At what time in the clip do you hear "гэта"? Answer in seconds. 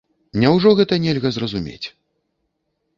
0.79-0.99